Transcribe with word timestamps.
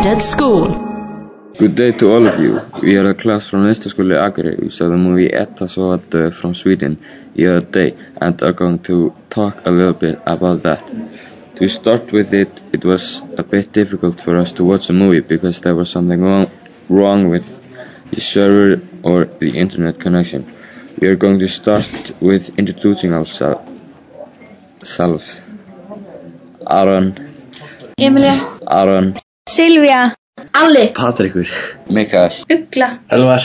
Fred 0.00 0.16
at 0.16 0.22
school. 0.22 0.68
Good 1.58 1.74
day 1.74 1.92
to 1.92 2.10
all 2.10 2.26
of 2.26 2.40
you. 2.40 2.62
We 2.80 2.96
are 2.96 3.10
a 3.10 3.14
class 3.14 3.48
from 3.48 3.64
Naustaskóli 3.64 4.16
Akureyri. 4.16 4.62
We 4.62 4.70
saw 4.70 4.88
the 4.88 4.96
movie 4.96 5.30
Etta 5.30 5.64
Sovat 5.68 6.14
eh, 6.14 6.30
from 6.30 6.54
Sweden 6.54 6.96
the 7.34 7.46
other 7.48 7.66
day 7.66 7.96
and 8.16 8.42
are 8.42 8.54
going 8.54 8.78
to 8.84 9.14
talk 9.28 9.66
a 9.66 9.70
little 9.70 9.92
bit 9.92 10.18
about 10.26 10.62
that. 10.62 10.82
To 11.56 11.68
start 11.68 12.12
with 12.12 12.32
it, 12.32 12.62
it 12.72 12.82
was 12.82 13.20
a 13.36 13.42
bit 13.42 13.72
difficult 13.72 14.22
for 14.22 14.36
us 14.36 14.52
to 14.52 14.64
watch 14.64 14.86
the 14.86 14.94
movie 14.94 15.20
because 15.20 15.60
there 15.60 15.74
was 15.74 15.90
something 15.90 16.22
wrong, 16.22 16.50
wrong 16.88 17.28
with 17.28 17.60
the 18.10 18.20
server 18.22 18.80
or 19.02 19.26
the 19.26 19.58
internet 19.58 20.00
connection. 20.00 20.50
We 20.98 21.08
are 21.08 21.16
going 21.16 21.40
to 21.40 21.48
start 21.48 22.12
with 22.20 22.58
introducing 22.58 23.12
ourselves. 23.12 23.68
Aron, 26.66 27.06
Emilia, 27.98 28.58
Aron, 28.66 29.16
Silvía, 29.50 30.14
Alli, 30.52 30.92
Patrikur 30.94 31.46
Mikael. 31.88 32.30
Ugla, 32.48 33.00
Elvar 33.08 33.42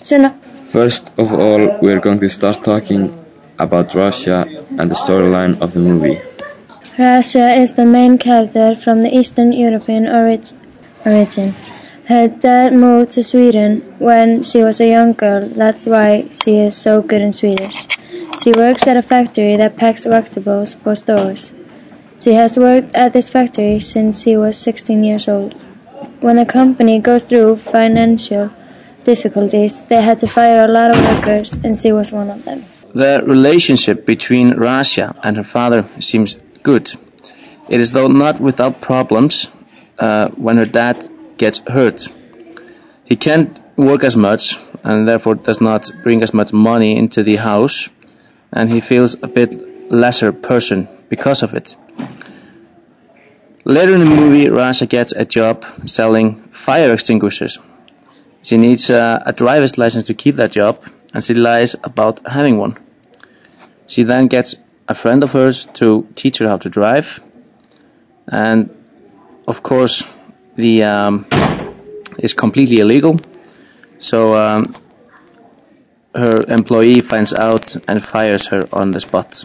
Sunna. 0.00 0.34
First 0.64 1.12
of 1.16 1.32
all, 1.32 1.78
we 1.80 1.92
are 1.92 2.00
going 2.00 2.18
to 2.18 2.28
start 2.28 2.64
talking 2.64 3.02
about 3.58 3.94
Russia 3.94 4.38
and 4.78 4.90
the 4.90 4.96
storyline 4.96 5.60
of 5.60 5.72
the 5.72 5.78
movie. 5.78 6.20
Russia 6.98 7.54
is 7.62 7.74
the 7.74 7.84
main 7.84 8.18
character 8.18 8.74
from 8.74 9.02
the 9.02 9.08
Eastern 9.18 9.52
European 9.52 10.08
orig- 10.08 10.52
origin. 11.06 11.54
Her 12.06 12.26
dad 12.26 12.72
moved 12.72 13.12
to 13.12 13.22
Sweden 13.22 13.94
when 14.00 14.42
she 14.42 14.64
was 14.64 14.80
a 14.80 14.88
young 14.88 15.12
girl, 15.12 15.46
that's 15.46 15.86
why 15.86 16.28
she 16.42 16.58
is 16.58 16.76
so 16.76 17.02
good 17.02 17.22
in 17.22 17.32
Swedish. 17.32 17.86
She 18.42 18.50
works 18.50 18.88
at 18.88 18.96
a 18.96 19.02
factory 19.02 19.56
that 19.58 19.76
packs 19.76 20.06
vegetables 20.06 20.74
for 20.74 20.96
stores. 20.96 21.54
She 22.20 22.34
has 22.34 22.58
worked 22.58 22.94
at 22.94 23.14
this 23.14 23.30
factory 23.30 23.80
since 23.80 24.22
she 24.22 24.36
was 24.36 24.58
16 24.58 25.02
years 25.02 25.26
old. 25.26 25.54
When 26.20 26.38
a 26.38 26.44
company 26.44 26.98
goes 27.00 27.22
through 27.22 27.56
financial 27.56 28.50
difficulties, 29.04 29.80
they 29.82 30.02
had 30.02 30.18
to 30.18 30.26
fire 30.26 30.64
a 30.64 30.68
lot 30.68 30.90
of 30.94 30.98
workers, 31.02 31.56
and 31.64 31.74
she 31.74 31.92
was 31.92 32.12
one 32.12 32.28
of 32.28 32.44
them. 32.44 32.66
The 32.92 33.22
relationship 33.24 34.04
between 34.04 34.50
Rasha 34.50 35.16
and 35.22 35.38
her 35.38 35.44
father 35.44 35.88
seems 36.00 36.38
good. 36.62 36.92
It 37.70 37.80
is 37.80 37.92
though 37.92 38.08
not 38.08 38.38
without 38.38 38.82
problems 38.82 39.48
uh, 39.98 40.28
when 40.30 40.58
her 40.58 40.66
dad 40.66 41.08
gets 41.38 41.58
hurt. 41.66 42.08
He 43.04 43.16
can't 43.16 43.58
work 43.76 44.04
as 44.04 44.16
much 44.16 44.58
and 44.84 45.08
therefore 45.08 45.36
does 45.36 45.60
not 45.60 45.90
bring 46.02 46.22
as 46.22 46.34
much 46.34 46.52
money 46.52 46.98
into 46.98 47.22
the 47.22 47.36
house 47.36 47.88
and 48.52 48.68
he 48.68 48.80
feels 48.80 49.14
a 49.22 49.28
bit 49.28 49.90
lesser 49.90 50.32
person 50.32 50.88
because 51.08 51.42
of 51.42 51.54
it. 51.54 51.76
Later 53.64 53.94
in 53.94 54.00
the 54.00 54.06
movie, 54.06 54.46
Rasha 54.46 54.88
gets 54.88 55.12
a 55.12 55.24
job 55.24 55.66
selling 55.86 56.36
fire 56.44 56.92
extinguishers. 56.92 57.58
She 58.42 58.56
needs 58.56 58.88
uh, 58.88 59.22
a 59.24 59.32
driver's 59.34 59.76
license 59.76 60.06
to 60.06 60.14
keep 60.14 60.36
that 60.36 60.52
job 60.52 60.82
and 61.12 61.22
she 61.22 61.34
lies 61.34 61.76
about 61.84 62.26
having 62.26 62.56
one. 62.56 62.78
She 63.86 64.04
then 64.04 64.28
gets 64.28 64.56
a 64.88 64.94
friend 64.94 65.22
of 65.22 65.32
hers 65.32 65.66
to 65.74 66.08
teach 66.14 66.38
her 66.38 66.48
how 66.48 66.56
to 66.56 66.70
drive 66.70 67.20
and 68.26 68.70
of 69.46 69.62
course 69.62 70.04
the 70.56 70.84
um, 70.84 71.26
is 72.18 72.34
completely 72.34 72.80
illegal 72.80 73.18
so 73.98 74.34
um, 74.34 74.74
her 76.14 76.42
employee 76.48 77.00
finds 77.00 77.32
out 77.34 77.76
and 77.88 78.02
fires 78.02 78.48
her 78.48 78.68
on 78.72 78.90
the 78.90 79.00
spot 79.00 79.44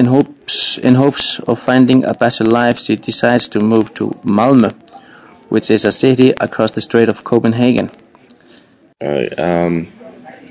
in 0.00 0.06
hopes 0.14 0.58
in 0.90 0.94
hopes 1.04 1.26
of 1.54 1.58
finding 1.70 2.04
a 2.12 2.14
better 2.24 2.44
life 2.58 2.78
she 2.86 2.96
decides 3.10 3.48
to 3.54 3.60
move 3.72 3.94
to 4.02 4.10
Malmö 4.38 4.70
which 5.54 5.70
is 5.70 5.84
a 5.84 5.92
city 6.04 6.30
across 6.48 6.72
the 6.72 6.84
Strait 6.88 7.08
of 7.08 7.24
Copenhagen 7.32 7.90
Alright, 9.02 9.38
um, 9.38 9.74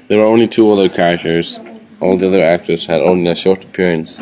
there 0.07 0.21
are 0.21 0.25
only 0.25 0.47
two 0.47 0.71
other 0.71 0.89
characters. 0.89 1.59
All 2.01 2.17
the 2.17 2.27
other 2.29 2.43
actors 2.43 2.87
had 2.87 2.99
only 2.99 3.29
a 3.29 3.35
short 3.35 3.63
appearance. 3.63 4.19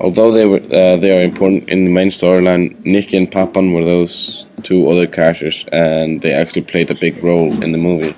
Although 0.00 0.32
they 0.32 0.44
were 0.44 0.58
uh, 0.58 0.96
they 0.96 1.16
are 1.16 1.22
important 1.22 1.68
in 1.68 1.84
the 1.84 1.92
main 1.92 2.08
storyline, 2.08 2.84
Nicky 2.84 3.16
and 3.16 3.30
Papan 3.30 3.72
were 3.72 3.84
those 3.84 4.48
two 4.64 4.88
other 4.88 5.06
characters, 5.06 5.64
and 5.70 6.20
they 6.20 6.32
actually 6.32 6.62
played 6.62 6.90
a 6.90 6.96
big 6.96 7.22
role 7.22 7.62
in 7.62 7.70
the 7.70 7.78
movie. 7.78 8.16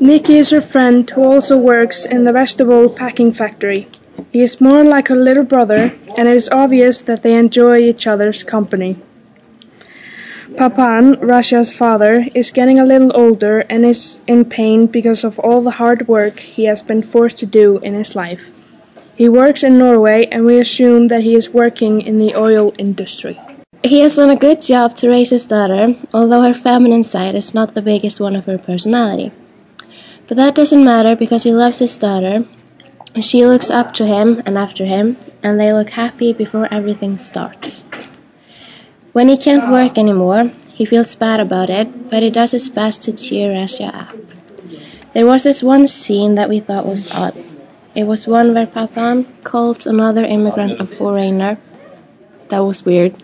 Nicky 0.00 0.36
is 0.36 0.50
her 0.50 0.60
friend 0.60 1.08
who 1.08 1.24
also 1.24 1.56
works 1.56 2.04
in 2.04 2.24
the 2.24 2.32
vegetable 2.34 2.90
packing 2.90 3.32
factory. 3.32 3.88
He 4.34 4.42
is 4.42 4.60
more 4.60 4.82
like 4.82 5.06
her 5.06 5.16
little 5.16 5.44
brother, 5.44 5.94
and 6.18 6.26
it 6.26 6.36
is 6.36 6.48
obvious 6.48 7.02
that 7.02 7.22
they 7.22 7.36
enjoy 7.36 7.76
each 7.82 8.08
other's 8.08 8.42
company. 8.42 8.96
Papan, 10.56 11.20
Rasha's 11.20 11.70
father, 11.72 12.26
is 12.34 12.50
getting 12.50 12.80
a 12.80 12.84
little 12.84 13.12
older 13.14 13.60
and 13.60 13.84
is 13.84 14.18
in 14.26 14.44
pain 14.46 14.86
because 14.88 15.22
of 15.22 15.38
all 15.38 15.60
the 15.60 15.70
hard 15.70 16.08
work 16.08 16.40
he 16.40 16.64
has 16.64 16.82
been 16.82 17.02
forced 17.02 17.36
to 17.38 17.46
do 17.46 17.78
in 17.78 17.94
his 17.94 18.16
life. 18.16 18.50
He 19.14 19.28
works 19.28 19.62
in 19.62 19.78
Norway, 19.78 20.26
and 20.26 20.44
we 20.44 20.58
assume 20.58 21.06
that 21.14 21.22
he 21.22 21.36
is 21.36 21.50
working 21.50 22.00
in 22.00 22.18
the 22.18 22.34
oil 22.34 22.72
industry. 22.76 23.38
He 23.84 24.00
has 24.00 24.16
done 24.16 24.30
a 24.30 24.44
good 24.46 24.60
job 24.60 24.96
to 24.96 25.10
raise 25.10 25.30
his 25.30 25.46
daughter, 25.46 25.94
although 26.12 26.42
her 26.42 26.54
feminine 26.54 27.04
side 27.04 27.36
is 27.36 27.54
not 27.54 27.74
the 27.74 27.82
biggest 27.82 28.18
one 28.18 28.34
of 28.34 28.46
her 28.46 28.58
personality. 28.58 29.30
But 30.26 30.38
that 30.38 30.56
doesn't 30.56 30.84
matter 30.84 31.14
because 31.14 31.44
he 31.44 31.52
loves 31.52 31.78
his 31.78 31.96
daughter. 31.98 32.46
She 33.20 33.46
looks 33.46 33.70
up 33.70 33.94
to 33.94 34.06
him 34.06 34.42
and 34.44 34.58
after 34.58 34.84
him, 34.84 35.16
and 35.42 35.58
they 35.58 35.72
look 35.72 35.90
happy 35.90 36.32
before 36.32 36.66
everything 36.68 37.16
starts. 37.16 37.84
When 39.12 39.28
he 39.28 39.36
can't 39.36 39.70
work 39.70 39.96
anymore, 39.98 40.50
he 40.72 40.84
feels 40.84 41.14
bad 41.14 41.38
about 41.38 41.70
it, 41.70 42.10
but 42.10 42.24
he 42.24 42.30
does 42.30 42.50
his 42.50 42.68
best 42.68 43.04
to 43.04 43.12
cheer 43.12 43.50
Rasha 43.50 43.94
up. 43.94 44.16
There 45.14 45.26
was 45.26 45.44
this 45.44 45.62
one 45.62 45.86
scene 45.86 46.34
that 46.34 46.48
we 46.48 46.58
thought 46.58 46.86
was 46.86 47.08
odd. 47.12 47.36
It 47.94 48.02
was 48.02 48.26
one 48.26 48.54
where 48.54 48.66
Papan 48.66 49.24
calls 49.44 49.86
another 49.86 50.24
immigrant 50.24 50.80
a 50.80 50.86
foreigner. 50.86 51.58
That 52.48 52.58
was 52.58 52.84
weird. 52.84 53.14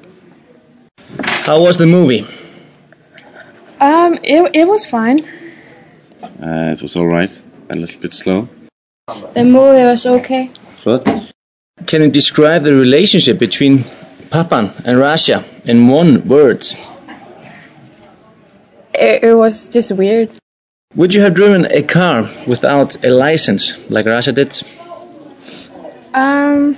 how 1.19 1.61
was 1.61 1.79
the 1.79 1.87
movie 1.87 2.25
Um, 3.81 4.21
it, 4.23 4.51
it 4.55 4.69
was 4.69 4.87
fine. 4.87 5.25
Uh, 6.41 6.71
it 6.75 6.81
was 6.81 6.95
alright, 6.95 7.43
a 7.69 7.75
little 7.75 8.01
bit 8.01 8.15
slow. 8.15 8.49
The 9.07 9.45
movie 9.45 9.85
was 9.85 10.07
okay. 10.07 10.51
But 10.85 11.05
can 11.87 12.03
you 12.03 12.11
describe 12.11 12.63
the 12.63 12.75
relationship 12.75 13.39
between 13.39 13.79
Papan 14.31 14.75
and 14.85 14.99
Rasha 14.99 15.45
in 15.65 15.89
one 15.89 16.29
word 16.29 16.65
It, 18.95 19.25
it 19.25 19.35
was 19.35 19.69
just 19.69 19.91
weird. 19.93 20.31
Would 20.95 21.15
you 21.15 21.23
have 21.23 21.35
driven 21.35 21.65
a 21.67 21.83
car 21.83 22.29
without 22.47 23.05
a 23.05 23.11
license 23.11 23.77
like 23.89 24.07
Rasha 24.07 24.35
did? 24.35 24.53
Um, 26.13 26.77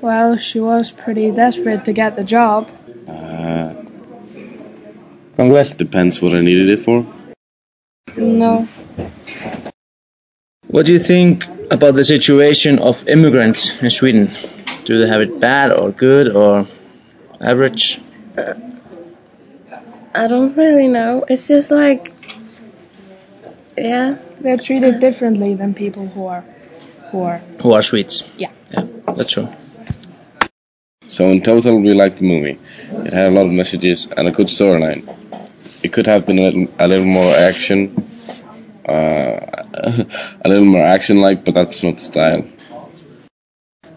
well, 0.00 0.36
she 0.36 0.60
was 0.60 0.90
pretty 0.90 1.30
desperate 1.30 1.86
to 1.86 1.92
get 1.92 2.16
the 2.16 2.24
job. 2.24 2.70
uh, 3.08 3.74
Congrats. 5.36 5.70
depends 5.70 6.20
what 6.20 6.34
I 6.34 6.40
needed 6.40 6.68
it 6.68 6.80
for. 6.80 7.06
No. 8.16 8.68
What 10.68 10.86
do 10.86 10.92
you 10.92 10.98
think 10.98 11.46
about 11.70 11.94
the 11.94 12.04
situation 12.04 12.78
of 12.78 13.08
immigrants 13.08 13.82
in 13.82 13.90
Sweden? 13.90 14.36
Do 14.84 14.98
they 14.98 15.08
have 15.08 15.22
it 15.22 15.40
bad 15.40 15.72
or 15.72 15.92
good 15.92 16.28
or 16.34 16.66
average? 17.40 18.00
I 20.14 20.26
don't 20.28 20.56
really 20.56 20.88
know. 20.88 21.24
It's 21.28 21.48
just 21.48 21.70
like, 21.70 22.12
yeah. 23.76 24.18
They're 24.40 24.56
treated 24.56 25.00
differently 25.00 25.54
than 25.54 25.74
people 25.74 26.06
who 26.06 26.26
are, 26.26 26.44
who 27.10 27.22
are. 27.22 27.38
Who 27.62 27.72
are 27.72 27.82
Swedes? 27.82 28.22
Yeah. 28.36 28.52
Yeah, 28.70 28.86
that's 29.06 29.32
true. 29.32 29.48
So 31.08 31.30
in 31.30 31.42
total, 31.42 31.80
we 31.80 31.92
liked 31.92 32.18
the 32.18 32.24
movie. 32.28 32.58
It 32.90 33.12
had 33.12 33.28
a 33.28 33.30
lot 33.30 33.46
of 33.46 33.52
messages 33.52 34.06
and 34.06 34.28
a 34.28 34.30
good 34.30 34.46
storyline. 34.46 35.02
It 35.82 35.92
could 35.92 36.06
have 36.06 36.26
been 36.26 36.38
a 36.38 36.42
little, 36.42 36.68
a 36.78 36.86
little 36.86 37.06
more 37.06 37.34
action, 37.34 38.06
uh, 38.86 39.47
a 40.44 40.48
little 40.48 40.64
more 40.64 40.84
action-like, 40.84 41.44
but 41.44 41.54
that's 41.54 41.82
not 41.82 41.98
the 41.98 42.04
style. 42.04 42.44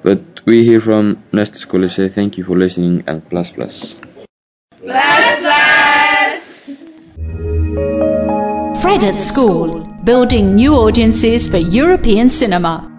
But 0.03 0.45
we 0.45 0.63
here 0.63 0.81
from 0.81 1.23
Naustaskóli 1.31 1.89
say 1.89 2.09
thank 2.09 2.37
you 2.37 2.43
for 2.43 2.57
listening 2.57 3.03
and 3.07 3.27
plus 3.29 3.51
bless. 3.51 3.95
Fred 8.81 9.03
at 9.03 9.19
school, 9.19 9.85
building 10.03 10.55
new 10.55 10.73
audiences 10.75 11.47
for 11.47 11.57
European 11.57 12.29
cinema. 12.29 12.90